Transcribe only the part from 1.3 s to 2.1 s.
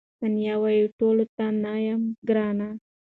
ته نه یم